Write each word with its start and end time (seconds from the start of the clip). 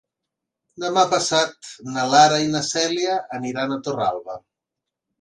Demà 0.83 1.03
passat 1.11 1.69
na 1.97 2.07
Lara 2.15 2.41
i 2.47 2.51
na 2.57 2.65
Cèlia 2.73 3.23
aniran 3.41 3.81
a 3.81 3.81
Torralba. 3.89 4.43